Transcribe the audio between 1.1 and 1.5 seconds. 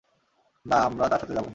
তার সাথে যাব।